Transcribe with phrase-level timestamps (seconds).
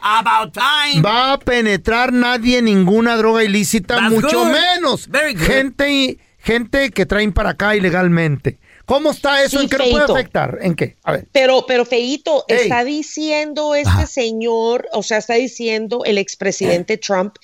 [1.04, 4.52] Va a penetrar nadie ninguna droga ilícita, That's mucho good.
[4.52, 8.60] menos gente gente que traen para acá ilegalmente.
[8.86, 9.60] ¿Cómo está eso?
[9.60, 10.60] Sí, ¿En qué nos puede afectar?
[10.62, 10.98] ¿En qué?
[11.04, 11.26] A ver.
[11.32, 12.58] Pero, pero Feito, Ey.
[12.64, 17.36] está diciendo este señor, o sea, está diciendo el expresidente Trump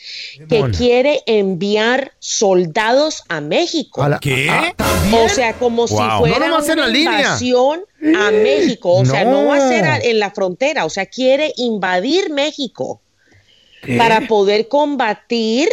[0.49, 0.77] que mona.
[0.77, 4.03] quiere enviar soldados a México.
[4.03, 4.49] A la- ¿Qué?
[5.13, 7.19] O sea, como si fuera No una la línea.
[7.21, 7.81] invasión
[8.17, 8.93] a México.
[8.95, 10.83] O sea, no va a ser en la frontera.
[10.83, 13.01] O sea, quiere invadir México
[13.81, 13.97] ¿Qué?
[13.97, 15.69] para poder combatir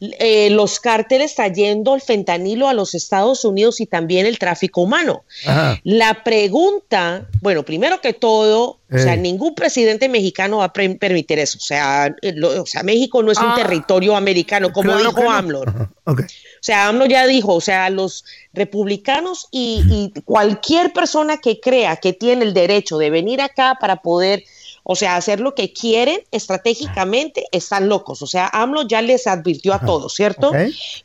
[0.00, 5.24] eh, los cárteles trayendo el fentanilo a los Estados Unidos y también el tráfico humano.
[5.44, 5.80] Ajá.
[5.84, 11.38] La pregunta, bueno, primero que todo, o sea, ningún presidente mexicano va a pre- permitir
[11.40, 11.58] eso.
[11.58, 15.08] O sea, eh, lo- o sea, México no es un Ah, territorio americano, como Claro
[15.10, 15.30] dijo no.
[15.30, 15.60] AMLO.
[16.06, 16.14] O
[16.60, 19.82] sea, AMLO ya dijo, o sea, los republicanos y,
[20.14, 24.42] y cualquier persona que crea que tiene el derecho de venir acá para poder,
[24.90, 28.22] o sea, hacer lo que quieren estratégicamente, están locos.
[28.22, 30.50] O sea, AMLO ya les advirtió a todos, ¿cierto?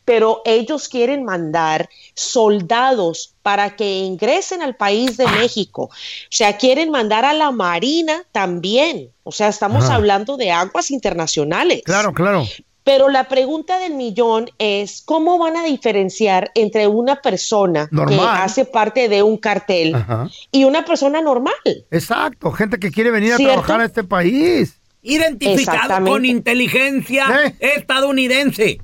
[0.06, 5.84] Pero ellos quieren mandar soldados para que ingresen al país de México.
[5.84, 5.92] O
[6.30, 9.12] sea, quieren mandar a la Marina también.
[9.24, 9.96] O sea, estamos Ajá.
[9.96, 11.82] hablando de aguas internacionales.
[11.84, 12.48] Claro, claro.
[12.84, 18.42] Pero la pregunta del millón es, ¿cómo van a diferenciar entre una persona que Normal.
[18.42, 20.30] hace parte de un cartel Ajá.
[20.52, 21.54] y una persona normal?
[21.92, 22.52] Exacto.
[22.52, 24.80] Gente que quiere venir a trabajar a este país.
[25.02, 27.56] Identificado con inteligencia ¿Eh?
[27.78, 28.80] estadounidense.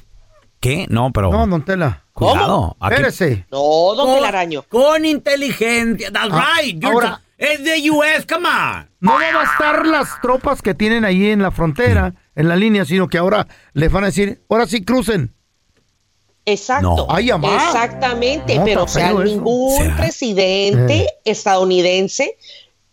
[0.60, 0.86] ¿Qué?
[0.90, 1.32] No, pero.
[1.32, 2.04] No, don Tela.
[2.14, 2.76] Cuidado.
[2.80, 3.46] Aquí- Espérese.
[3.52, 3.60] No,
[3.96, 4.64] don Con- Telaraño.
[4.64, 6.12] Con inteligencia.
[6.12, 6.76] That's Ah, right.
[6.82, 8.90] You're ahora- Es de US, come on.
[9.00, 12.86] No va a bastar las tropas que tienen ahí en la frontera, en la línea,
[12.86, 15.36] sino que ahora les van a decir, ahora sí crucen.
[16.46, 16.96] Exacto.
[16.96, 17.08] No.
[17.10, 17.30] Ay.
[17.30, 19.98] Exactamente, No, pero o sea, ningún ¿Será?
[19.98, 21.08] presidente Eh.
[21.26, 22.38] estadounidense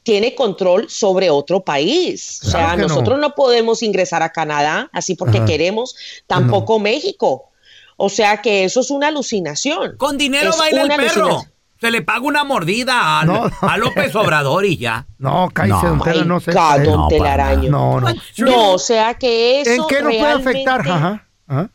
[0.03, 2.41] tiene control sobre otro país.
[2.45, 2.89] o sea, no.
[2.89, 3.37] nosotros no.
[3.37, 5.47] podemos ingresar a Canadá así porque Ajá.
[5.47, 5.95] queremos,
[6.27, 7.51] tampoco México.
[7.97, 9.97] O sea que eso es una alucinación.
[9.97, 11.45] Con dinero Es baila el perro.
[11.81, 13.51] Se le paga una mordida al- No.
[13.61, 15.07] a López Obrador y ya.
[15.19, 16.53] No, cállese, don Tela, no sé.
[16.53, 17.71] God, don No, Telaraño.
[17.71, 18.09] No, no.
[18.39, 20.81] No, o sea que eso ¿En qué nos puede afectar?
[20.89, 21.27] Ajá.
[21.47, 21.71] Ajá.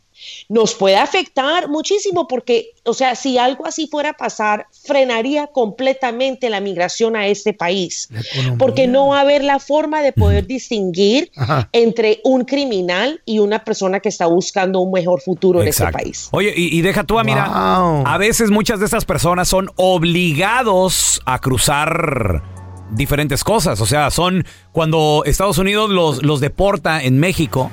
[0.49, 6.49] Nos puede afectar muchísimo porque, o sea, si algo así fuera a pasar, frenaría completamente
[6.49, 8.09] la migración a este país,
[8.57, 11.69] porque no va a haber la forma de poder distinguir Ajá.
[11.73, 16.27] entre un criminal y una persona que está buscando un mejor futuro en este país.
[16.31, 18.03] Oye, y, y deja tú, a mira, Wow.
[18.05, 22.41] a veces muchas de estas personas son obligados a cruzar
[22.91, 23.81] diferentes cosas.
[23.81, 27.69] O sea, son cuando Estados Unidos los, los deporta en México,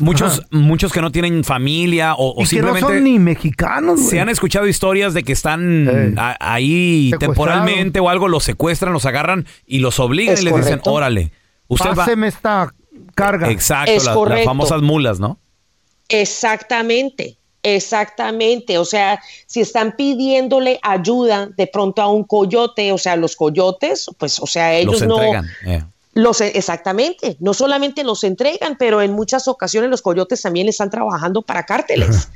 [0.00, 0.48] muchos, Ajá.
[0.50, 4.10] muchos que no tienen familia o, o Y que no simplemente son ni mexicanos, güey.
[4.10, 6.14] se han escuchado historias de que están Eh.
[6.16, 10.56] a- ahí temporalmente o algo, los secuestran, los agarran y los obligan Es y les
[10.56, 11.30] dicen, órale,
[11.68, 11.94] usted va...
[11.94, 12.72] Páseme esta
[13.14, 13.50] carga.
[13.50, 15.38] Exacto, Es la- las famosas mulas, ¿no?
[16.08, 18.78] Exactamente, exactamente.
[18.78, 24.10] O sea, si están pidiéndole ayuda de pronto a un coyote, o sea, los coyotes,
[24.18, 25.22] pues, o sea, ellos los no...
[25.66, 25.82] eh.
[26.20, 31.40] Los, exactamente, no solamente los entregan, pero en muchas ocasiones los coyotes también están trabajando
[31.40, 32.28] para cárteles,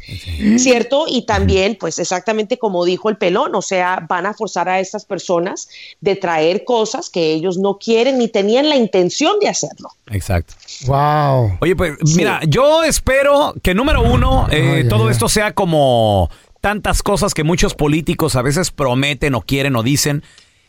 [0.56, 1.04] ¿cierto?
[1.06, 5.04] Y también, pues exactamente como dijo el pelón, o sea, van a forzar a estas
[5.04, 5.68] personas
[6.00, 9.90] de traer cosas que ellos no quieren ni tenían la intención de hacerlo.
[10.10, 10.54] Exacto.
[10.86, 11.58] Wow.
[11.60, 16.30] Oye, pues mira, yo espero que número uno, eh, Ay, todo ay, esto sea como
[16.62, 20.22] tantas cosas que muchos políticos a veces prometen o quieren o dicen.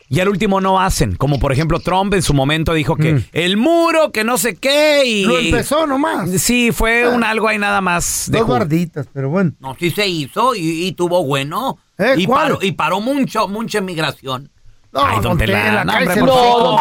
[0.07, 3.23] Y al último no hacen, como por ejemplo Trump en su momento dijo que Mm.
[3.33, 5.25] el muro, que no sé qué, y...
[5.25, 6.29] Lo empezó nomás.
[6.41, 9.53] Sí, fue un algo ahí nada más de Dos barditas, pero bueno.
[9.59, 11.79] No, sí se hizo y, y tuvo bueno.
[11.97, 12.13] ¿Eh?
[12.17, 12.43] y, ¿Cuál?
[12.53, 14.51] paró, y paró mucho, mucha inmigración.
[14.93, 16.15] No, Ay, don don Tela, Tela, no, hombre.
[16.21, 16.77] No,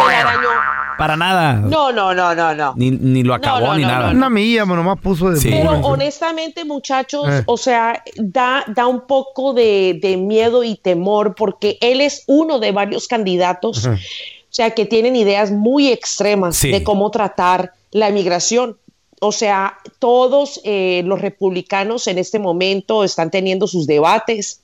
[0.99, 1.55] Para nada.
[1.55, 2.75] no, no, no, no, no.
[2.77, 4.13] Ni, ni lo acabó no, ni no, nada.
[4.13, 5.51] no, Una milla nomás puso de Sí.
[5.51, 7.43] Pero honestamente, muchachos, Eh.
[7.47, 12.59] o sea, da, da un poco de, de miedo y temor porque él es uno
[12.59, 13.87] de varios candidatos.
[13.87, 13.99] Ajá.
[14.51, 16.71] sea, que tienen ideas muy extremas Sí.
[16.71, 18.77] de cómo tratar la migración.
[19.21, 24.61] O sea, todos eh, los republicanos en este momento están teniendo sus debates,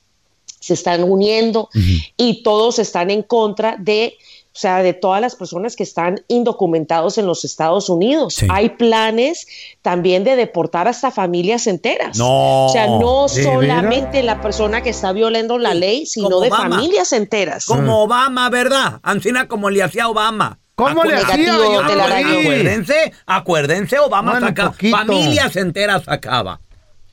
[0.60, 1.70] se están uniendo
[2.16, 4.14] y todos están en contra de,
[4.52, 8.34] o sea, de todas las personas que están indocumentados en los Estados Unidos.
[8.34, 8.46] Sí.
[8.50, 9.46] Hay planes
[9.80, 12.18] también de deportar hasta familias enteras.
[12.18, 12.66] No.
[12.66, 16.48] O sea, no ¿De solamente la persona que está violando la ley, sino como de
[16.48, 16.76] Obama.
[16.76, 17.64] familias enteras.
[17.64, 18.98] Como Obama, ¿verdad?
[19.04, 20.58] Ancina como le hacía Obama.
[20.74, 21.52] ¿Cómo le hacía?
[21.52, 21.80] No.
[21.80, 24.96] Acuérdense, acuérdense, Obama Bueno, sacaba, poquito.
[24.96, 26.60] familias enteras sacaba.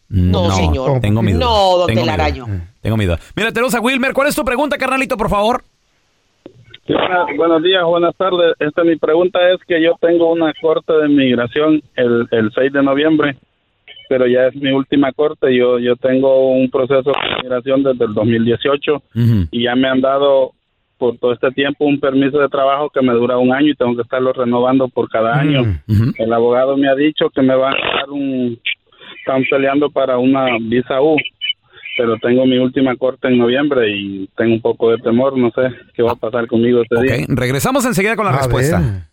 [0.10, 1.02] No, señor.
[1.02, 1.46] Tengo mi duda.
[1.46, 2.48] No, don Telaraño.
[2.82, 3.20] Tengo mi duda.
[3.36, 4.14] Mira, tenemos a Wilmer.
[4.14, 5.64] ¿Cuál es tu pregunta, carnalito, por favor?
[6.88, 6.94] Sí,
[7.36, 8.56] buenos días, buenas tardes.
[8.60, 12.82] Esta mi pregunta es que yo tengo una corte de migración el, el 6 de
[12.82, 13.36] noviembre,
[14.08, 15.54] pero ya es mi última corte.
[15.54, 19.48] Yo yo tengo un proceso de migración desde el 2018 Ujú.
[19.52, 20.52] y ya me han dado
[20.98, 23.96] por todo este tiempo un permiso de trabajo que me dura un año y tengo
[23.96, 25.64] que estarlo renovando por cada año.
[26.18, 28.58] El abogado me ha dicho que me van a dar un...
[29.20, 31.18] Están peleando para una visa U,
[31.98, 35.62] pero tengo mi última corte en noviembre y tengo un poco de temor, no sé
[35.96, 37.16] qué va a pasar conmigo ese día.
[37.26, 38.80] Ok, regresamos enseguida con la A respuesta.
[38.80, 39.08] ver.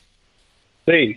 [0.86, 1.16] Sí,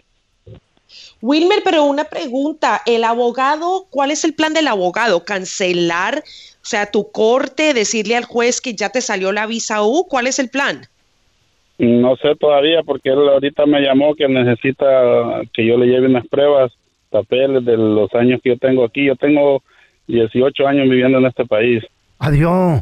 [1.22, 5.24] Wilmer, pero una pregunta, el abogado, ¿cuál es el plan del abogado?
[5.24, 10.08] ¿Cancelar, o sea, tu corte, decirle al juez que ya te salió la visa U?
[10.10, 10.88] ¿Cuál es el plan?
[11.78, 16.26] no sé todavía porque él ahorita me llamó que necesita que yo le lleve unas
[16.26, 16.72] pruebas,
[17.12, 19.06] papeles de los años que yo tengo aquí.
[19.06, 19.62] Yo tengo
[20.08, 21.84] 18 años viviendo en este país.
[22.18, 22.82] Adiós.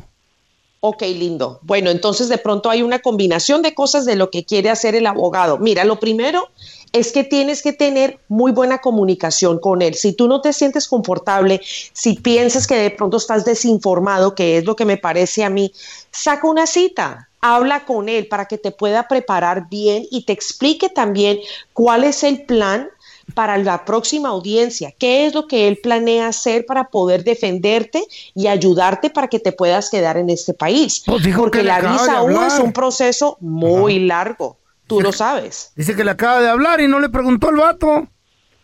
[0.86, 1.62] Ok, lindo.
[1.62, 5.08] Bueno, entonces de pronto hay una combinación de cosas de lo que quiere hacer el
[5.08, 5.58] abogado.
[5.58, 6.50] Mira, lo primero
[6.92, 9.94] es que tienes que tener muy buena comunicación con él.
[9.94, 14.66] Si tú no te sientes confortable, si piensas que de pronto estás desinformado, que es
[14.66, 15.72] lo que me parece a mí,
[16.12, 17.30] saca una cita.
[17.40, 21.40] Habla con él para que te pueda preparar bien y te explique también
[21.72, 22.90] cuál es el plan
[23.34, 28.04] para la próxima audiencia, qué es lo que él planea hacer para poder defenderte
[28.36, 31.04] y ayudarte para que te puedas quedar en este país.
[31.06, 35.72] Pues dijo Porque la visa U es un proceso muy largo, tú lo sabes.
[35.76, 38.08] Dice que le acaba de hablar y no le preguntó el vato.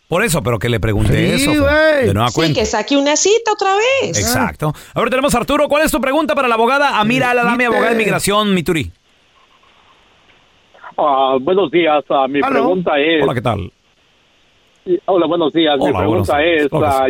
[0.08, 1.62] Por eso, pero que le pregunté Sí, eso.
[1.62, 2.06] güey.
[2.08, 2.58] De nueva Sí, cuenta.
[2.60, 4.18] que saque una cita otra vez.
[4.18, 4.72] Exacto.
[4.92, 5.68] Ahora tenemos a Arturo.
[5.68, 8.90] ¿Cuál es tu pregunta para la abogada Amira Alalami, abogada de inmigración, Mituri?
[10.98, 12.04] Ah, buenos días.
[12.10, 13.22] ah, mi pregunta es.
[13.22, 13.72] Hola, ¿qué tal?
[15.06, 15.78] Hola, buenos días.
[15.78, 16.64] mi Hola, pregunta buenos días.
[16.64, 16.72] es.
[16.72, 17.08] Ah,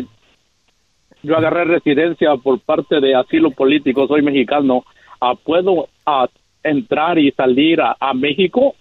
[1.23, 4.07] yo agarré residencia por parte de asilo político.
[4.07, 4.85] Soy mexicano.
[5.21, 6.29] Ah, ¿Puedo ah,
[6.63, 8.75] entrar y salir a, a México?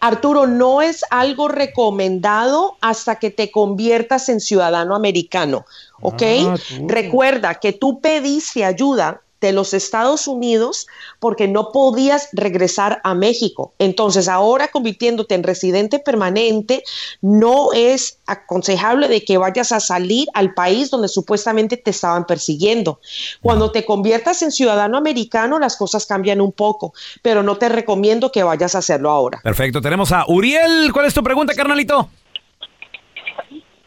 [0.00, 5.66] Arturo, no es algo recomendado hasta que te conviertas en ciudadano americano,
[6.00, 6.22] ¿ok?
[6.46, 6.54] Ah.
[6.86, 10.86] Recuerda que tú pediste ayuda de los Estados Unidos
[11.18, 13.72] porque no podías regresar a México.
[13.78, 16.82] Entonces, ahora convirtiéndote en residente permanente,
[17.22, 23.00] no es aconsejable de que vayas a salir al país donde supuestamente te estaban persiguiendo.
[23.40, 26.92] Cuando te conviertas en ciudadano americano, las cosas cambian un poco,
[27.22, 29.40] pero no te recomiendo que vayas a hacerlo ahora.
[29.42, 29.80] Perfecto.
[29.80, 30.90] Tenemos a Uriel.
[30.92, 32.08] ¿Cuál es tu pregunta, carnalito?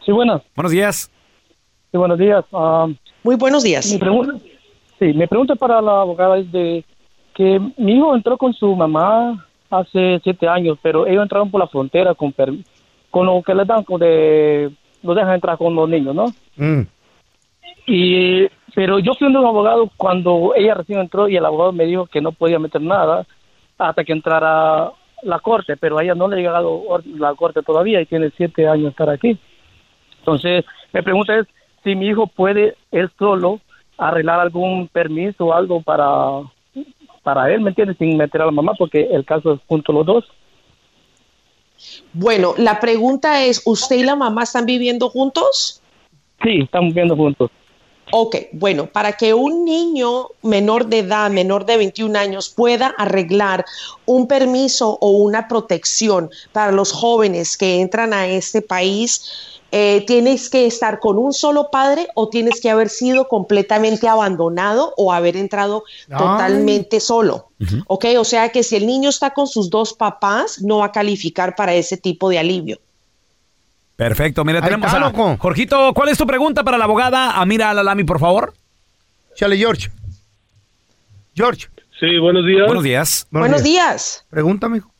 [0.04, 0.42] Sí, buenas.
[0.54, 1.10] Buenos días.
[1.90, 2.44] Sí, buenos días.
[2.52, 2.86] Ah,
[3.22, 3.86] Muy buenos días.
[3.90, 4.34] mi pregunta.
[5.04, 6.82] Sí, mi pregunta para la abogada es de
[7.34, 11.66] que mi hijo entró con su mamá hace siete años, pero ellos entraron por la
[11.66, 12.32] frontera con
[13.10, 14.70] con lo que les dan, con de,
[15.02, 16.24] los dejan entrar con los niños, ¿no?
[16.56, 16.86] Mm.
[17.86, 22.06] Y, pero yo fui un abogado cuando ella recién entró y el abogado me dijo
[22.06, 23.26] que no podía meter nada
[23.76, 24.90] hasta que entrara
[25.22, 26.82] la corte, pero a ella no le ha llegado
[27.18, 29.38] la corte todavía y tiene siete años estar aquí.
[30.20, 31.46] Entonces, mi pregunta es
[31.82, 33.60] si mi hijo puede él solo
[33.98, 36.42] arreglar algún permiso o algo para,
[37.22, 37.96] para él, ¿me entiendes?
[37.98, 40.24] Sin meter a la mamá, porque el caso es junto los dos.
[42.12, 45.82] Bueno, la pregunta es, ¿usted y la mamá están viviendo juntos?
[46.42, 47.50] Sí, estamos viendo juntos.
[48.10, 53.64] Ok, bueno, para que un niño menor de edad, menor de 21 años, pueda arreglar
[54.04, 60.50] un permiso o una protección para los jóvenes que entran a este país, eh, tienes
[60.50, 65.36] que estar con un solo padre o tienes que haber sido completamente abandonado o haber
[65.36, 66.16] entrado Ay.
[66.16, 67.50] totalmente solo.
[67.88, 70.92] Ok, o sea que si el niño está con sus dos papás, no va a
[70.92, 72.78] calificar para ese tipo de alivio.
[73.96, 75.36] Perfecto, mira, Ahí tenemos está, a loco.
[75.40, 78.54] Jorgito, ¿cuál es tu pregunta para la abogada Amira Alalami, por favor?
[79.34, 79.90] Chale, George.
[81.34, 81.66] George,
[81.98, 82.66] Sí, buenos días.
[82.66, 83.26] Buenos días.
[83.30, 84.24] Buenos días.
[84.30, 84.76] Pregúntame.
[84.76, 84.90] hijo.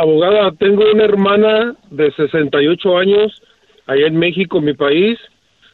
[0.00, 3.42] Abogada, tengo una hermana de 68 años
[3.86, 5.18] allá en México, mi país,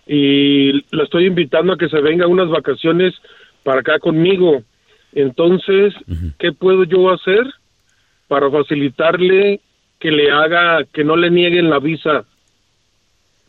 [0.04, 3.14] y la estoy invitando a que se venga unas vacaciones
[3.62, 4.64] para acá conmigo.
[5.12, 5.94] Entonces,
[6.40, 7.46] ¿qué puedo yo hacer
[8.26, 9.60] para facilitarle
[10.00, 12.24] que le haga, que no le nieguen la visa?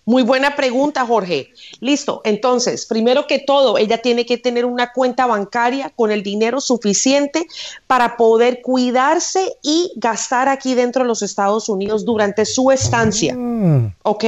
[0.08, 1.52] Muy buena pregunta, Jorge.
[1.82, 2.22] Listo.
[2.24, 7.46] Entonces, primero que todo, ella tiene que tener una cuenta bancaria con el dinero suficiente
[7.88, 13.36] para poder cuidarse y gastar aquí dentro de los Estados Unidos durante su estancia.
[13.36, 13.96] Mm.
[14.04, 14.24] ¿Ok?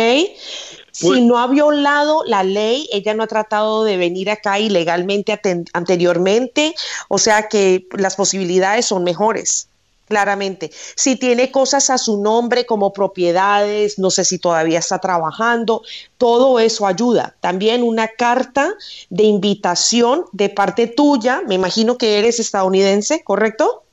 [0.91, 5.39] Si Pues- no ha violado la ley, ella no ha tratado de venir acá ilegalmente
[5.71, 6.75] anteriormente,
[7.07, 9.69] o sea que las posibilidades son mejores.
[10.09, 10.71] Claramente.
[10.95, 15.83] Si tiene cosas a su nombre como propiedades, no sé si todavía está trabajando,
[16.17, 17.35] todo eso ayuda.
[17.41, 18.73] También una carta
[19.11, 23.83] de invitación de parte tuya, me imagino que eres estadounidense, ¿correcto?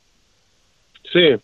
[1.13, 1.37] Sí.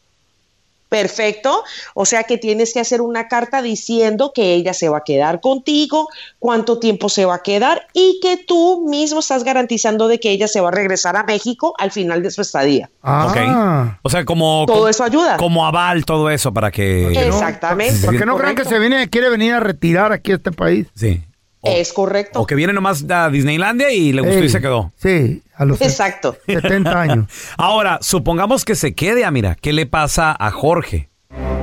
[0.92, 1.64] Perfecto.
[1.94, 5.40] O sea que tienes que hacer una carta diciendo que ella se va a quedar
[5.40, 10.30] contigo, cuánto tiempo se va a quedar y que tú mismo estás garantizando de que
[10.30, 12.90] ella se va a regresar a México al final de su estadía.
[13.02, 13.26] Ah.
[13.30, 13.98] Ok.
[14.02, 15.38] O sea, como, Todo eso ayuda.
[15.38, 17.26] como aval, todo eso para que...
[17.26, 18.04] Exactamente.
[18.04, 20.88] Para que no crean que se viene, quiere venir a retirar aquí a este país.
[20.94, 21.24] Sí.
[21.64, 22.40] O, Es correcto.
[22.40, 24.92] o que viene nomás a Disneylandia y le gustó y se quedó.
[24.96, 26.36] Sí, a los Exacto.
[26.46, 27.26] 70 años.
[27.56, 31.08] Ahora, supongamos que se quede, mira, ¿qué le pasa a Jorge?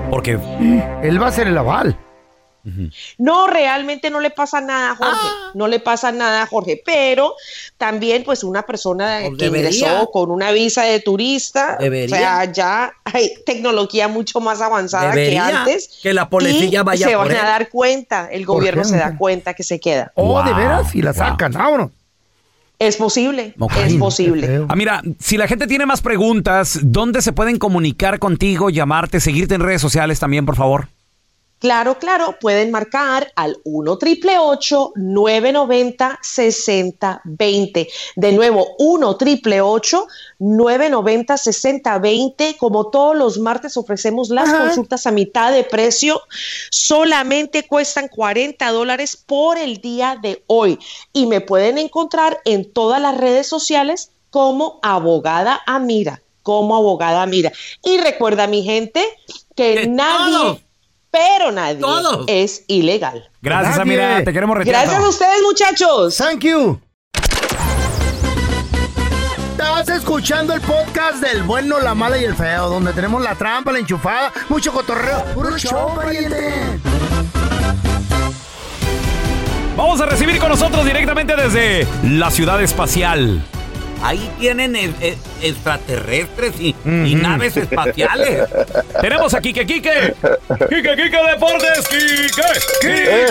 [0.09, 0.39] Porque
[1.03, 1.97] Él va a ser el aval.
[3.17, 7.35] No, realmente no le pasa nada a Jorge, no le pasa nada a Jorge, pero
[7.77, 12.15] también pues una persona Pues que ingresó con una visa de turista, Debería.
[12.15, 15.99] o sea, ya hay tecnología mucho más avanzada que antes.
[16.01, 18.97] Que la policía y vaya se por van a dar cuenta, el ¿Por gobierno se
[18.97, 20.11] da cuenta que se queda.
[20.15, 21.19] Oh, de Wow, veras, y la wow.
[21.19, 21.91] sacan, vámonos.
[22.79, 24.65] Es posible, es posible.
[24.69, 29.55] Ah, mira, si la gente tiene más preguntas, ¿dónde se pueden comunicar contigo, llamarte, seguirte
[29.55, 30.87] en redes sociales también, por favor?
[31.59, 34.37] Claro, claro, pueden marcar al 1 triple
[34.95, 37.89] 990 6020.
[38.15, 42.55] De nuevo, 1 triple 990 6020.
[42.57, 44.59] Como todos los martes ofrecemos las Ajá.
[44.59, 46.21] consultas a mitad de precio.
[46.71, 50.79] Solamente cuestan 40 dólares por el día de hoy.
[51.11, 56.21] Y me pueden encontrar en todas las redes sociales como abogada Amira.
[56.41, 57.51] Como abogada Amira.
[57.83, 59.03] Y recuerda, mi gente,
[59.55, 60.68] que Que nadie todos.
[61.11, 62.25] Pero nadie Todos.
[62.27, 63.29] es ilegal.
[63.41, 64.01] Gracias, Nadie.
[64.01, 64.83] Amira, te queremos retirar.
[64.85, 66.17] Gracias a ustedes, muchachos.
[66.17, 66.79] Thank you.
[69.51, 73.71] Estás escuchando el podcast del bueno, la mala y el feo, donde tenemos la trampa,
[73.71, 75.23] la enchufada, mucho cotorreo.
[75.33, 76.79] ¡Puro show, pariente!
[79.75, 83.41] Vamos a recibir con nosotros directamente desde la ciudad espacial.
[84.01, 88.47] Ahí tienen e- e- extraterrestres y, y naves espaciales.
[89.01, 90.13] Tenemos a Kike Kike.
[90.69, 91.87] Kike Kike Deportes.
[91.89, 92.41] Kike.
[92.81, 93.27] Kike.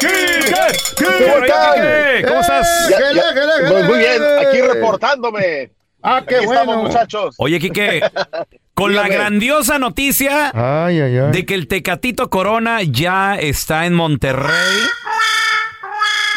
[0.00, 0.52] Kike.
[0.96, 1.24] Kike.
[1.24, 1.74] ¿Cómo están?
[1.74, 2.28] Kike.
[2.28, 2.88] ¿Cómo estás?
[2.90, 2.96] Ya-
[3.32, 5.70] gele, muy, bien, aquí reportándome.
[6.02, 6.60] Ah, qué Aquí bueno.
[6.62, 7.34] estamos, muchachos.
[7.38, 8.02] Oye, Kike,
[8.74, 11.30] con la grandiosa noticia Ay, ay, ay.
[11.32, 14.78] de que el Tecatito Corona ya está en Monterrey.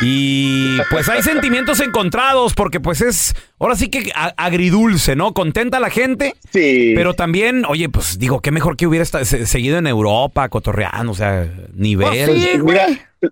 [0.02, 5.34] Y pues hay sentimientos encontrados porque pues es ahora sí que a- agridulce, ¿no?
[5.34, 6.94] Contenta la gente, Sí.
[6.96, 11.12] pero también, oye, pues digo, qué mejor que hubiera esta- se- seguido en Europa, cotorreando,
[11.12, 12.08] o sea, nivel.
[12.26, 12.78] Pues sí, güey.
[12.90, 13.32] Mira,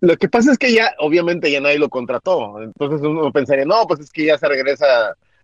[0.00, 2.62] lo que pasa es que ya, obviamente, ya nadie lo contrató.
[2.62, 4.86] Entonces uno pensaría, no, pues es que ya se regresa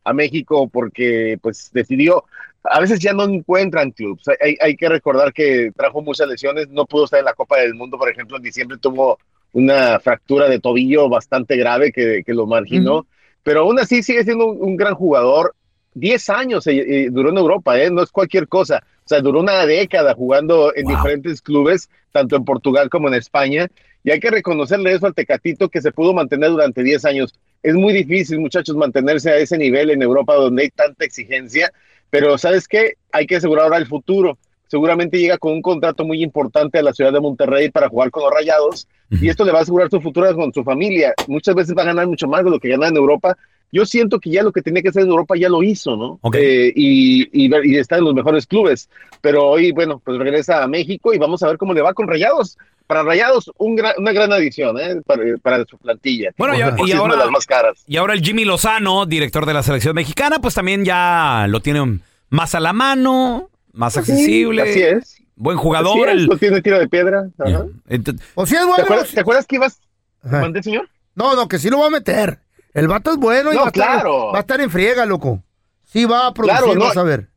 [0.04, 2.24] a México porque, pues, decidió.
[2.64, 4.28] A veces ya no encuentran clubs.
[4.28, 6.68] Hay, hay- hay que recordar que trajo muchas lesiones.
[6.68, 9.18] No pudo estar en la Copa del Mundo, por ejemplo, en diciembre tuvo
[9.52, 13.06] una fractura de tobillo bastante grave que, que lo marginó.
[13.42, 15.54] Pero aún así sigue siendo un, un gran jugador.
[15.94, 17.90] Diez años eh, eh, duró en Europa, ¿eh?
[17.90, 18.82] No es cualquier cosa.
[19.04, 20.88] O sea, duró una década jugando en Wow.
[20.88, 23.68] diferentes clubes, tanto en Portugal como en España.
[24.04, 27.34] Y hay que reconocerle eso al Tecatito que se pudo mantener durante 10 años.
[27.62, 31.70] Es muy difícil, muchachos, mantenerse a ese nivel en Europa donde hay tanta exigencia,
[32.08, 32.94] pero ¿sabes qué?
[33.12, 34.38] Hay que asegurar ahora el futuro.
[34.70, 38.22] Seguramente llega con un contrato muy importante a la ciudad de Monterrey para jugar con
[38.22, 41.12] los Rayados y esto le va a asegurar su futuro con su familia.
[41.26, 43.36] Muchas veces va a ganar mucho más de lo que ganaba en Europa.
[43.72, 46.18] Yo siento que ya lo que tenía que hacer en Europa ya lo hizo, ¿no?
[46.22, 46.36] Ok.
[46.38, 48.88] Eh, y, y, y está en los mejores clubes.
[49.20, 52.06] Pero hoy, bueno, pues regresa a México y vamos a ver cómo le va con
[52.08, 52.56] Rayados.
[52.86, 55.00] Para Rayados, un gran- una gran adición ¿eh?
[55.06, 56.30] para, para su plantilla.
[56.38, 57.84] Bueno, y- ahora- las más caras.
[57.86, 62.00] Y ahora el Jimmy Lozano, director de la selección mexicana, pues también ya lo tiene
[62.30, 64.62] más a la mano, más accesible.
[64.62, 65.16] Así es.
[65.36, 65.94] buen jugador.
[65.94, 67.24] Sí, el- no tiene tiro de piedra.
[67.88, 68.84] Ent- O si es ¿Te, bueno.
[68.84, 69.80] acuerdas, te acuerdas que ibas?
[70.22, 70.40] Ajá.
[70.42, 70.88] ¿Mandé, señor?
[71.14, 72.40] No, no, que sí lo va a meter.
[72.74, 74.32] El vato es bueno y No, va, a estar, claro.
[74.32, 75.42] va a estar en friega, loco.
[75.84, 76.84] Sí va a producir, Claro, no.
[76.84, 77.28] vas a ver.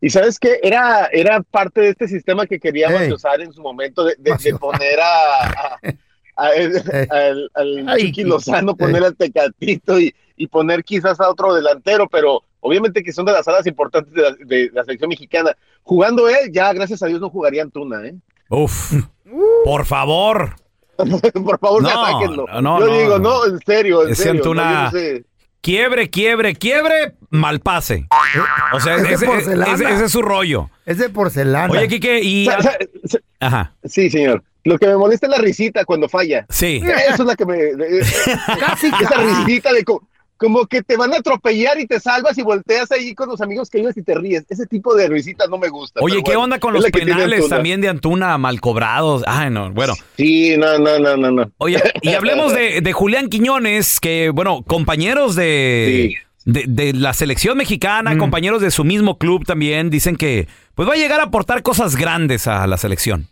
[0.00, 3.12] Y sabes qué, era, era parte de este sistema que queríamos Ey.
[3.12, 5.80] usar en su momento de, de- de poner a, a-
[6.36, 7.50] a- el- al,
[7.88, 13.02] al Chiqui Lozano, poner al Tecatito y, y poner quizás a otro delantero, pero obviamente
[13.02, 15.56] que son de las alas importantes de la, de la selección mexicana.
[15.82, 18.14] Jugando él, ya gracias a Dios no jugaría Antuna, ¿eh?
[18.48, 18.92] Uf,
[19.64, 20.54] por favor.
[20.98, 22.46] Por favor, No, atáquenlo.
[22.60, 22.98] no, Yo no.
[22.98, 24.42] digo, no, en serio, en Ese serio.
[24.42, 25.24] Antuna- no, sé.
[25.60, 28.08] Quiebre, quiebre, quiebre, mal pase.
[28.72, 29.74] O sea, Es de ese, porcelana.
[29.74, 30.70] ese- ese es su rollo.
[30.86, 31.72] Es de porcelana.
[31.72, 32.48] Oye, Quique, y...
[33.40, 34.42] Ajá, sí, señor.
[34.64, 36.44] Lo que me molesta es la risita cuando falla.
[36.50, 36.82] sí.
[36.84, 37.56] Eso es la que me...
[38.60, 40.02] Casi, esa risita de co-
[40.38, 43.68] como que te van a atropellar y te salvas y volteas ahí con los amigos
[43.68, 44.44] que ibas y te ríes.
[44.48, 46.00] Ese tipo de risita no me gusta.
[46.00, 49.24] Oye, ¿qué bueno, onda con los penales también de Antuna mal cobrados?
[49.26, 49.94] Ay, no, bueno.
[50.16, 51.50] Sí, no, no, no, no, no.
[51.58, 56.14] Oye, y hablemos de, de Julián Quiñones, que, bueno, compañeros de,
[56.44, 58.18] de, de la selección mexicana, Mm.
[58.18, 61.96] compañeros de su mismo club también, dicen que pues va a llegar a aportar cosas
[61.96, 63.26] grandes a la selección.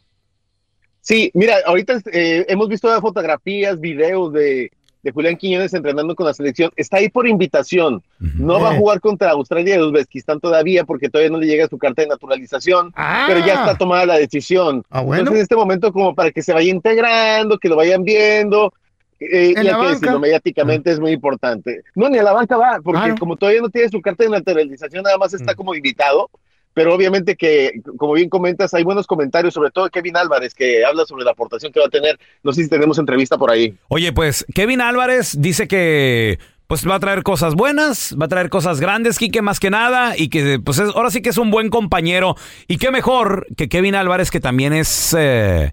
[1.00, 4.72] Sí, mira, ahorita eh, hemos visto fotografías, videos de,
[5.06, 6.70] de Julián Quiñones entrenando con la selección.
[6.74, 8.02] Está ahí por invitación.
[8.18, 8.78] No va a Eh.
[8.78, 12.92] jugar contra Australia y Uzbekistán todavía porque todavía no le llega su carta de naturalización.
[12.96, 13.26] Ah.
[13.28, 14.82] pero ya está tomada la decisión.
[14.90, 15.20] Ah, bueno.
[15.20, 18.72] Entonces, en este momento, como para que se vaya integrando, que lo vayan viendo,
[19.20, 21.82] eh, En y hay la que decirlo mediáticamente es muy importante.
[21.94, 23.14] No, ni a la banca va, porque Claro.
[23.18, 25.56] como todavía no tiene su carta de naturalización, nada más está Mm.
[25.56, 26.28] como invitado.
[26.76, 30.84] Pero obviamente que, como bien comentas, hay buenos comentarios, sobre todo de Kevin Álvarez, que
[30.84, 32.18] habla sobre la aportación que va a tener.
[32.42, 33.74] No sé si tenemos entrevista por ahí.
[33.88, 38.50] Oye, pues Kevin Álvarez dice que pues va a traer cosas buenas, va a traer
[38.50, 41.50] cosas grandes, Quique, más que nada, y que pues es- ahora sí que es un
[41.50, 42.34] buen compañero.
[42.68, 45.72] Y qué mejor que Kevin Álvarez, que también es eh,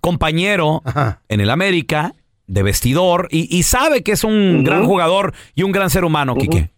[0.00, 1.20] compañero Ajá.
[1.28, 2.12] en el América,
[2.48, 6.34] de vestidor, y, y sabe que es un gran jugador y un gran ser humano.
[6.34, 6.70] Quique.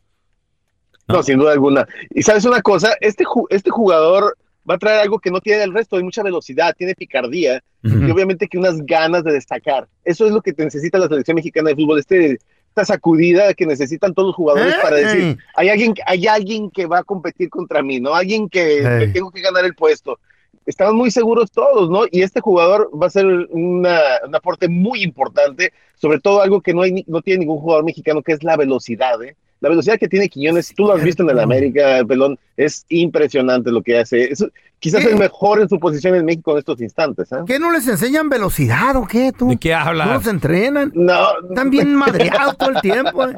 [1.09, 1.87] No, sin duda alguna.
[2.11, 4.37] Y sabes una cosa, este, ju- este jugador
[4.69, 8.11] va a traer algo que no tiene el resto, hay mucha velocidad, tiene picardía y
[8.11, 9.87] obviamente que unas ganas de destacar.
[10.05, 12.38] Eso es lo que te necesita la selección mexicana de fútbol, este,
[12.71, 15.37] esta sacudida que necesitan todos los jugadores Eh, para decir, eh.
[15.55, 18.12] hay alguien, hay alguien que va a competir contra mí, ¿no?
[18.12, 18.99] Alguien que, Eh.
[18.99, 20.19] que tengo que ganar el puesto.
[20.66, 22.03] Estamos muy seguros todos, ¿no?
[22.11, 26.75] Y este jugador va a ser una, un aporte muy importante, sobre todo algo que
[26.75, 29.37] no, hay, no tiene ningún jugador mexicano, que es la velocidad, ¿eh?
[29.61, 31.40] La velocidad que tiene Quiñones, tú lo has visto en el.
[31.40, 34.31] América, Pelón, es impresionante lo que hace.
[34.33, 34.45] Es,
[34.79, 35.11] quizás ¿Qué?
[35.12, 37.37] el mejor en su posición en México en estos instantes, ¿eh?
[37.47, 39.49] ¿Qué no les enseñan velocidad o qué tú?
[39.49, 40.09] ¿De qué ¿No hablas?
[40.09, 40.92] los entrenan?
[40.95, 43.29] No, Están bien madreados todo el tiempo.
[43.29, 43.35] eh.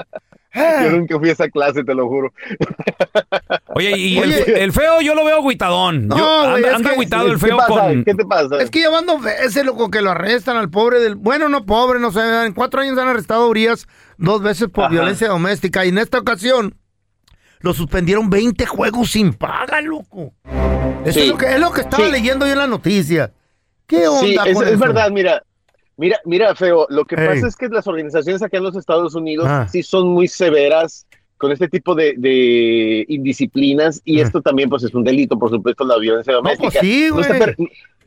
[0.55, 2.33] Yo Eh, nunca fui a esa clase, te lo juro.
[3.75, 4.43] Oye, y Oye.
[4.43, 6.09] el, el feo yo lo veo agüitadón.
[6.09, 7.69] No, Yo- anda anda que- agüitado el ¿Qué feo pasa?
[7.69, 8.05] con...
[8.05, 8.57] ¿Qué te pasa?
[8.61, 11.17] Es que llevando veces, loco, que lo arrestan al pobre del...
[11.17, 14.85] Bueno, no pobre, no sé, en cuatro años han arrestado a Urias dos veces por
[14.85, 14.93] Ajá.
[14.93, 16.75] violencia doméstica y en esta ocasión
[17.61, 20.33] lo suspendieron 20 juegos sin paga, loco.
[21.05, 21.27] Eso Sí.
[21.27, 22.11] es, lo que, es lo que estaba Sí.
[22.13, 23.33] leyendo yo en la noticia.
[23.87, 24.81] ¿Qué onda Sí, es, con es eso?
[24.81, 25.43] verdad, mira.
[25.99, 29.47] Mira, mira, feo, lo que pasa es que las organizaciones acá en los Estados Unidos
[29.49, 29.67] Ah.
[29.71, 31.07] sí son muy severas
[31.37, 34.25] con este tipo de, de indisciplinas y Ah.
[34.25, 36.71] esto también pues es un delito, por supuesto, la violencia No, doméstica.
[36.71, 37.57] pues sí, no, está per-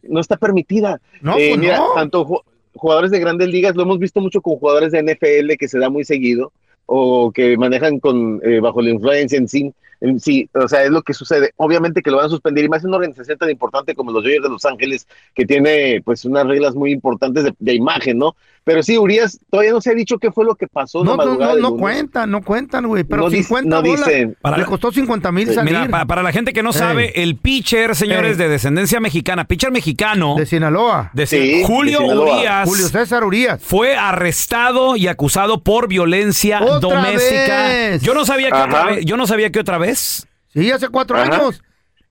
[0.04, 1.00] no está permitida.
[1.22, 1.88] No, Eh, pues mira, no.
[1.96, 2.42] tanto ju-
[2.74, 5.90] jugadores de grandes ligas, lo hemos visto mucho con jugadores de NFL que se da
[5.90, 6.52] muy seguido
[6.86, 9.74] o que manejan con eh, bajo la influencia en sí.
[10.20, 11.52] Sí, o sea, es lo que sucede.
[11.58, 14.24] Obviamente que lo van a suspender y más en una organización tan importante como los
[14.24, 18.36] Dodgers de Los Ángeles, que tiene pues unas reglas muy importantes de, de imagen, ¿no?
[18.64, 21.04] Pero sí, Urias, todavía no se ha dicho qué fue lo que pasó.
[21.04, 23.04] No, la no, no, no cuentan, no cuentan, güey.
[23.04, 24.06] Pero No dic- 50 no bolas.
[24.06, 24.38] dicen.
[24.40, 26.76] Para Le la- costó 50 mil salir Mira, pa- para la gente que no Ey.
[26.76, 28.38] sabe, el pitcher, señores, Ey.
[28.38, 31.10] de descendencia mexicana, pitcher mexicano, de Sinaloa.
[31.14, 32.36] de Sí, Julio de Sinaloa.
[32.38, 33.64] Urias, Julio César Urias.
[33.64, 37.64] fue arrestado y acusado por violencia ¡Otra doméstica.
[37.68, 38.02] vez!
[38.04, 38.66] Yo no sabía que Ajá.
[38.66, 39.91] otra vez, yo no sabía que otra vez.
[39.96, 41.36] Sí, hace cuatro Ajá.
[41.36, 41.62] años.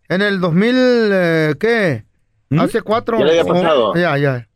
[0.08, 2.04] En el 2000, eh, ¿qué?
[2.48, 2.60] ¿Mm?
[2.60, 3.18] Hace cuatro.
[3.20, 4.48] Ya oh, ya, ya.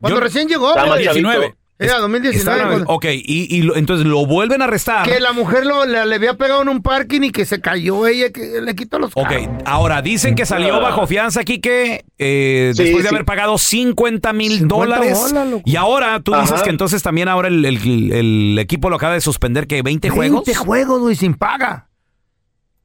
[0.00, 1.04] Cuando Yo- recién llegó, Estaba güey.
[1.04, 1.28] chavito.
[1.28, 1.54] 19.
[1.78, 2.38] Era 2019.
[2.60, 5.04] Estaba- cuando- ok, y, y lo- entonces lo vuelven a arrestar.
[5.08, 8.06] Que la mujer lo, le, le había pegado en un parking y que se cayó
[8.06, 9.48] ella, que le quitó los Ok, carros.
[9.64, 13.14] ahora dicen que salió bajo fianza aquí que eh, Sí, después de sí.
[13.14, 15.34] haber pagado 50 mil 50 dólares.
[15.64, 16.62] Y ahora tú dices Ajá.
[16.62, 20.44] que entonces también ahora el, el- el equipo lo acaba de suspender que 20 juegos.
[20.46, 21.88] 20 juegos, güey, sin paga.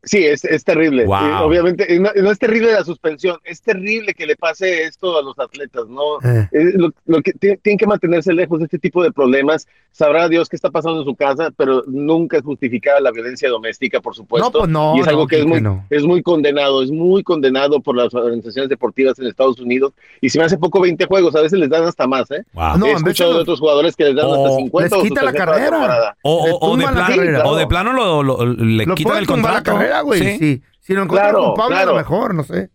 [0.04, 1.06] Sí, es, es terrible.
[1.06, 1.16] Wow.
[1.18, 5.22] Eh, obviamente, no, no es terrible la suspensión, es terrible que le pase esto a
[5.22, 6.20] los atletas, ¿no?
[6.24, 6.48] Eh.
[6.52, 9.68] Eh, lo, lo que ti- tienen que mantenerse lejos de este tipo de problemas.
[9.92, 14.00] Sabrá Dios qué está pasando en su casa, pero nunca es justificada la violencia doméstica,
[14.00, 14.48] por supuesto.
[14.48, 15.86] No, pues no, y es algo no, que es que muy, no.
[15.90, 19.94] es muy condenado, es muy condenado por las organizaciones deportivas en Estados Unidos.
[20.22, 22.44] Y si me hace poco 20 juegos, a veces les dan hasta más, ¿eh?
[22.54, 22.78] Wow.
[22.78, 25.34] No, He escuchado de otros jugadores que les dan O hasta 50 les quita la
[25.34, 26.16] carrera.
[26.22, 27.46] O, Le o- o de carrera.
[27.46, 29.97] o de plano lo, lo- le Lo quitan el tumbar la contrato.
[30.02, 30.38] Güey.
[30.38, 30.62] Sí.
[30.80, 31.92] Si lo encuentran Claro, culpable, a claro.
[31.92, 32.70] lo mejor, no sé.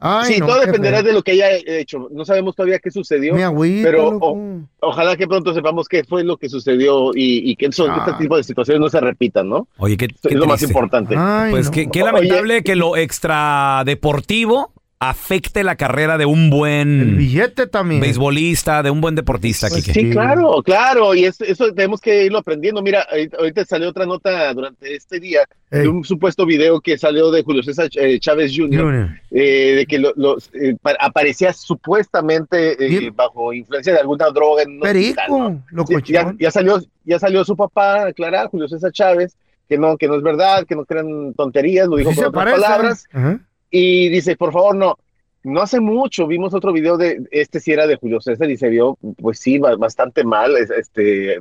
[0.00, 2.06] Ay, sí, no, todo dependerá de lo que haya hecho.
[2.12, 3.34] No sabemos todavía qué sucedió.
[3.34, 7.56] Mi agüita, pero o- ojalá que pronto sepamos qué fue lo que sucedió y, y
[7.56, 8.04] que, eso- que Ah.
[8.06, 9.66] este tipo de situaciones no se repitan, ¿no?
[9.78, 11.16] Oye, qué, Es qué lo más importante.
[11.18, 11.72] Ay, Pues no.
[11.72, 12.12] qué, qué Oye.
[12.12, 18.00] lamentable que lo extradeportivo afecte la carrera de un El buen billete también.
[18.00, 19.84] beisbolista, de un buen deportista, Pues.
[19.84, 22.82] Sí, claro, claro, y eso, eso tenemos que irlo aprendiendo.
[22.82, 23.06] Mira,
[23.38, 25.82] ahorita- salió otra nota durante este día Ey.
[25.82, 29.08] de un supuesto video que salió de Julio César eh, Chávez Jr., Junior.
[29.30, 34.62] eh, de que lo- los, eh, pa- aparecía supuestamente eh, bajo influencia de alguna droga
[34.62, 35.36] en un hospital, ¿no?
[35.48, 39.36] Perico, loco Ya- ya, salió, ya salió su papá a aclarar, Julio César Chávez,
[39.68, 42.44] que no, que no es verdad, que no crean tonterías, lo dijo Sí con otras
[42.44, 42.60] parece.
[42.62, 43.40] palabras, Ajá.
[43.70, 44.96] Y dice, por favor, no.
[45.44, 48.68] No hace mucho vimos otro video de este sí era de Julio César y se
[48.68, 51.38] vio, pues sí, ba- bastante mal, es- este,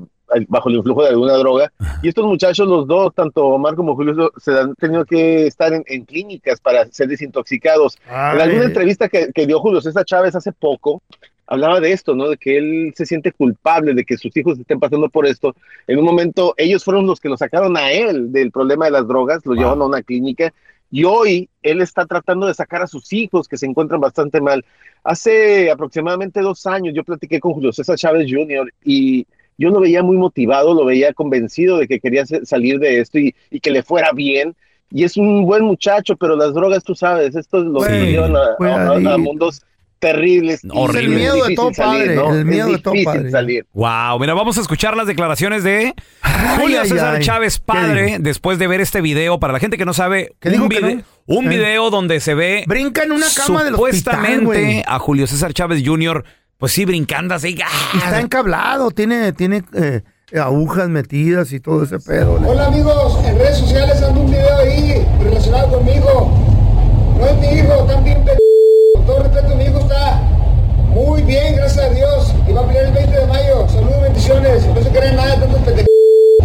[0.47, 1.73] bajo el influjo de alguna droga.
[2.03, 5.83] Y estos muchachos, los dos, tanto Omar como Julio, se han tenido que estar en,
[5.87, 7.97] en clínicas para ser desintoxicados.
[8.07, 8.67] En alguna Ay.
[8.67, 11.01] entrevista que, que dio Julio César Chávez hace poco,
[11.47, 12.29] hablaba de esto, ¿no?
[12.29, 15.55] De que él se siente culpable de que sus hijos estén pasando por esto.
[15.87, 19.07] En un momento, ellos fueron los que lo sacaron a él del problema de las
[19.07, 19.57] drogas, lo Wow.
[19.59, 20.53] llevaron a una clínica
[20.91, 24.63] y hoy él está tratando de sacar a sus hijos que se encuentran bastante mal.
[25.03, 28.71] Hace aproximadamente dos años yo platiqué con Julio César Chávez Jr.
[28.83, 29.25] y
[29.57, 33.17] yo lo veía muy motivado, lo veía convencido de que quería sa- salir de esto
[33.19, 34.55] y, y que le fuera bien.
[34.89, 38.39] Y es un buen muchacho, pero las drogas, tú sabes, esto lo Sí, llevan a-
[38.39, 39.19] a, a- a cuidadito.
[39.19, 39.61] mundos
[39.99, 40.61] terribles.
[40.69, 40.99] Horrible.
[41.01, 42.33] El miedo de todo salir, padre, ¿no?
[42.33, 43.31] el miedo es de todo padre.
[43.31, 43.65] salir.
[43.73, 47.23] Wow, mira, vamos a escuchar las declaraciones de Ay, Julio ay, César ay.
[47.23, 49.39] Chávez, ¿Qué padre, después de ver este video.
[49.39, 51.03] Para la gente que no sabe, ¿Qué un, dijo que vide- no?
[51.37, 51.49] un Eh.
[51.49, 55.81] video donde se ve Brinca en una cama del hospital, supuestamente a Julio César Chávez
[55.85, 56.23] Jr.,
[56.57, 57.55] pues sí, brincando así.
[57.63, 57.69] ¡ah!
[57.93, 60.01] Y está encablado, tiene, tiene eh,
[60.39, 62.39] agujas metidas y todo ese pedo.
[62.39, 66.31] le- Hola amigos, en redes sociales ando un video ahí relacionado conmigo.
[67.19, 68.37] No es mi hijo, p-
[68.95, 69.65] Con todo respeto, mi
[70.97, 72.33] muy bien, gracias a Dios.
[72.49, 73.67] Y va a pelear el 20 de mayo.
[73.69, 74.65] Saludos, bendiciones.
[74.67, 75.85] No se crean nada tantos pende-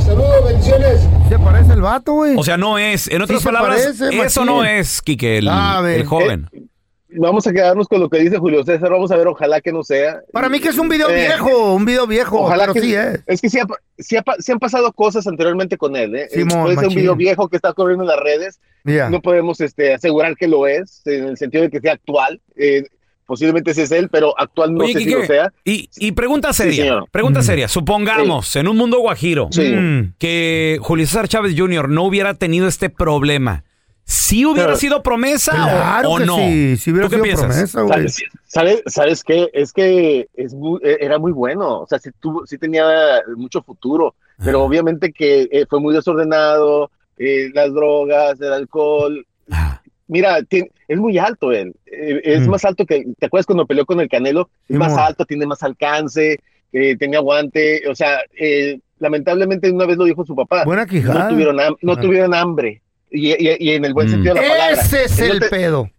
[0.05, 1.01] Saludos, bendiciones.
[1.29, 2.37] Se parece el vato, güey.
[2.37, 3.09] O sea, no es.
[3.09, 6.49] En otras Sí palabras, parece, eso no es, Quique, el, joven.
[7.15, 9.83] Vamos a quedarnos con lo que dice Julio César, vamos a ver, ojalá que no
[9.83, 10.21] sea.
[10.33, 12.95] Para mí que es un video Eh, viejo, un video viejo, Ojalá pero que sí
[12.95, 13.21] es.
[13.27, 13.67] Es que sí, ha,
[13.99, 16.29] sí ha pa- sí han pasado cosas anteriormente con él, ¿eh?
[16.31, 19.11] Simón, Puede ser un video viejo que está corriendo en las redes, Ya.
[19.11, 22.41] no podemos este, asegurar que lo es, en el sentido de que sea actual.
[23.27, 25.53] Posiblemente ese es él, pero actual no Oye, sé si Quique, lo sea.
[25.65, 27.45] y, y pregunta seria, pregunta Mm.
[27.45, 27.69] seria.
[27.69, 29.73] Supongamos, en un mundo guajiro, Sí.
[29.75, 30.15] Mm.
[30.19, 31.89] que Julio César Chávez Jr.
[31.89, 33.65] no hubiera tenido este problema,
[34.05, 36.37] ¿sí hubiera sido promesa o- Claro o, que no?
[36.37, 37.47] sí, hubiera ¿Tú qué sido piensas?
[37.47, 38.07] promesa, güey.
[38.87, 39.49] ¿Sabes, qué?
[39.55, 42.85] Es que es muy- eh, era muy bueno, o sea, sí, tuvo, sí tenía
[43.37, 44.65] mucho futuro, pero Ah.
[44.65, 49.25] obviamente que eh, fue muy desordenado, eh, las drogas, el alcohol.
[50.13, 52.51] Ah, Mira, tiene- es muy alto él, eh, es Mm.
[52.51, 54.51] más alto que, ¿te acuerdas cuando peleó con el Canelo?
[54.69, 56.39] Es Sí, más alto, tiene más alcance,
[56.73, 61.25] eh, tenía aguante, o sea, eh, lamentablemente una vez lo dijo su papá, Buena quijada.
[61.25, 62.01] no tuvieron, ham- no Ah.
[62.01, 64.11] tuvieron hambre, y, y- y en el buen Mm.
[64.11, 64.73] sentido de la palabra.
[64.83, 65.91] Ese es no el te- pedo.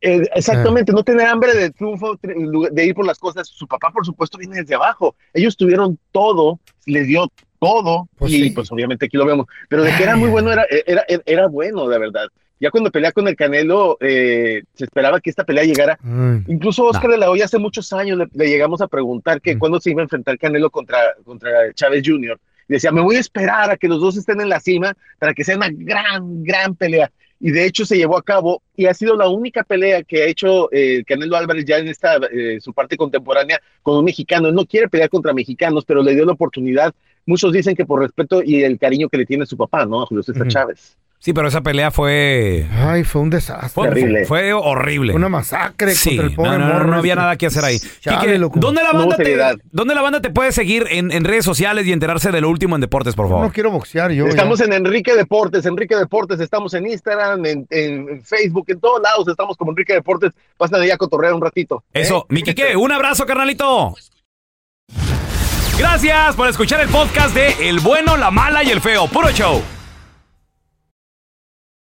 [0.00, 3.48] eh, exactamente, no tener hambre de triunfo, de ir por las cosas.
[3.48, 5.14] Su papá, por supuesto, viene desde abajo.
[5.32, 7.26] Ellos tuvieron todo, les dio
[7.58, 8.50] todo, Pues y sí.
[8.50, 9.46] pues obviamente aquí lo vemos.
[9.70, 12.26] Pero de que era muy bueno, era, era, era, era bueno, de verdad.
[12.60, 15.98] Ya cuando pelea con el Canelo, eh, se esperaba que esta pelea llegara.
[16.46, 19.58] Incluso Oscar de la Hoya hace muchos años le, le llegamos a preguntar que Mm.
[19.58, 22.38] cuándo se iba a enfrentar Canelo contra, contra Chávez Jr.
[22.68, 25.34] Y decía, me voy a esperar a que los dos estén en la cima para
[25.34, 27.10] que sea una gran, gran pelea.
[27.40, 30.26] Y de hecho se llevó a cabo y ha sido la única pelea que ha
[30.26, 34.48] hecho eh, Canelo Álvarez ya en esta eh, su parte contemporánea con un mexicano.
[34.48, 36.94] Él no quiere pelear contra mexicanos, pero le dio la oportunidad.
[37.26, 40.02] Muchos dicen que por respeto y el cariño que le tiene su papá, ¿no?
[40.02, 40.46] A Julio César.
[40.48, 40.96] Chávez.
[41.24, 43.70] Sí, pero esa pelea fue, Ay, fue un desastre.
[43.70, 44.26] fue, Terrible.
[44.26, 45.14] fue horrible.
[45.14, 47.64] Una masacre Sí, contra el pobre no, no, no, morro no había nada que hacer
[47.64, 47.80] ahí.
[48.00, 48.60] Chale, Quique, loco.
[48.60, 49.34] ¿dónde la, No banda te.
[49.72, 52.74] ¿Dónde la banda te puede seguir en, en redes sociales y enterarse de lo último
[52.74, 53.52] en deportes, por No favor?
[53.54, 54.26] quiero boxear yo.
[54.26, 54.66] Estamos ya.
[54.66, 59.26] en Enrique Deportes, Enrique Deportes, estamos en Instagram, en, en- en Facebook, en todos lados
[59.26, 60.32] estamos como Enrique Deportes.
[60.58, 61.84] Pasan ahí a cotorrear un ratito.
[61.94, 62.02] ¿eh?
[62.02, 63.94] Eso, mi Quique, un abrazo, carnalito.
[65.78, 69.06] Gracias por escuchar el podcast de El bueno, la mala y el feo.
[69.08, 69.62] Puro show.